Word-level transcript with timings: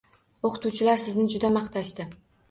O`qituvchilar 0.49 0.99
sizni 1.03 1.25
juda 1.33 1.51
maqtashdi 1.59 2.07